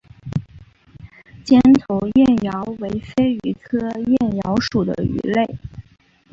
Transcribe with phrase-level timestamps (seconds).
[1.45, 5.59] 尖头燕鳐为飞鱼科燕鳐属的鱼类。